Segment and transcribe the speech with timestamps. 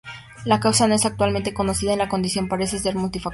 [0.45, 3.29] La causa no es actualmente conocida, y la condición parece ser multifactorial.